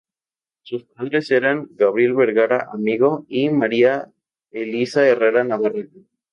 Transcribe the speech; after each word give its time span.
Sus 0.63 0.85
padres 0.85 1.29
eran 1.29 1.67
Gabriel 1.75 2.15
Vergara 2.15 2.69
Amigo 2.73 3.23
y 3.29 3.49
María 3.51 4.09
Elisa 4.49 5.07
Herrera 5.07 5.43
Navarrete. 5.43 6.07